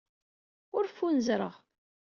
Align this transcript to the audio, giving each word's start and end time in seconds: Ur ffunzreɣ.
Ur 0.77 0.85
ffunzreɣ. 0.89 1.53